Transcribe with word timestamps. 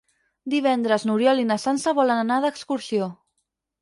Divendres 0.53 1.03
n'Oriol 1.09 1.43
i 1.43 1.47
na 1.51 1.57
Sança 1.67 1.95
volen 1.99 2.23
anar 2.25 2.39
d'excursió. 2.47 3.11